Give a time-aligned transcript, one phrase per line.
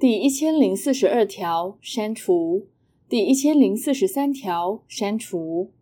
[0.00, 2.68] 第一千零四十二条删除。
[3.08, 5.72] 第一千零四十三条删除。